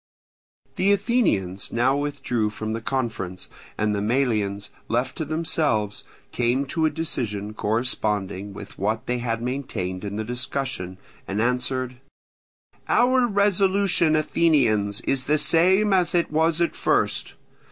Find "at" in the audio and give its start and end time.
16.61-16.73